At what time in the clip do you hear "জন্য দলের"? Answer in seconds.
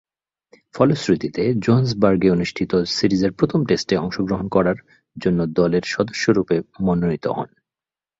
5.17-5.83